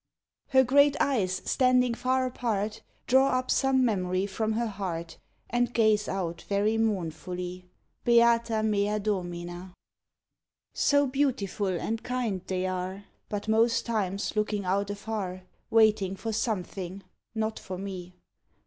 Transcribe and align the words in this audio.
_Her 0.53 0.63
great 0.63 0.97
eyes, 0.99 1.43
standing 1.45 1.93
far 1.93 2.25
apart, 2.25 2.81
Draw 3.05 3.37
up 3.37 3.51
some 3.51 3.85
memory 3.85 4.25
from 4.25 4.53
her 4.53 4.65
heart, 4.65 5.19
And 5.51 5.75
gaze 5.75 6.09
out 6.09 6.41
very 6.49 6.75
mournfully; 6.79 7.67
Beata 8.03 8.63
mea 8.63 8.97
Domina! 8.97 9.75
So 10.73 11.05
beautiful 11.05 11.67
and 11.67 12.01
kind 12.01 12.41
they 12.47 12.65
are, 12.65 13.03
But 13.29 13.47
most 13.47 13.85
times 13.85 14.35
looking 14.35 14.65
out 14.65 14.89
afar, 14.89 15.43
Waiting 15.69 16.15
for 16.15 16.33
something, 16.33 17.03
not 17.35 17.59
for 17.59 17.77
me. 17.77 18.15